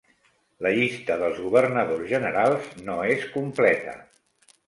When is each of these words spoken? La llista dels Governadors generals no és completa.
La 0.65 0.69
llista 0.75 1.17
dels 1.23 1.41
Governadors 1.49 2.07
generals 2.13 2.71
no 2.87 2.95
és 3.17 3.29
completa. 3.37 3.97